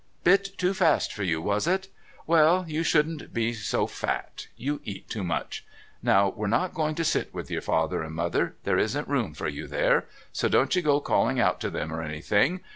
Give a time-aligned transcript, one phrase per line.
[0.23, 1.87] "Bit too fast for you, was it?
[2.25, 4.47] Well, you shouldn't be so fat.
[4.57, 5.63] You eat too much.
[6.01, 9.47] Now we're not going to sit with your father and mother there isn't room for
[9.47, 10.07] you there.
[10.33, 12.61] So don't you go calling out to them or anything.